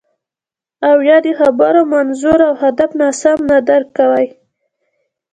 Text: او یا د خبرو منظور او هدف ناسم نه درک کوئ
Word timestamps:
او 0.89 0.97
یا 1.09 1.17
د 1.25 1.27
خبرو 1.39 1.81
منظور 1.93 2.39
او 2.47 2.53
هدف 2.63 2.89
ناسم 3.01 3.37
نه 3.51 3.57
درک 3.67 3.87
کوئ 3.97 4.27